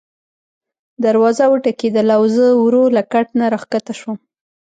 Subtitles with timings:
[1.05, 4.17] دروازه وټکېدله او زه ورو له کټ نه راکښته شوم.